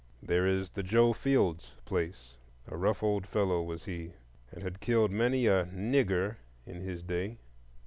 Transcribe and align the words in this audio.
There 0.23 0.47
is 0.47 0.71
the 0.71 0.81
"Joe 0.81 1.13
Fields 1.13 1.75
place"; 1.85 2.33
a 2.65 2.75
rough 2.75 3.03
old 3.03 3.27
fellow 3.27 3.61
was 3.61 3.85
he, 3.85 4.13
and 4.51 4.63
had 4.63 4.79
killed 4.79 5.11
many 5.11 5.45
a 5.45 5.65
"nigger" 5.65 6.37
in 6.65 6.81
his 6.81 7.03
day. 7.03 7.37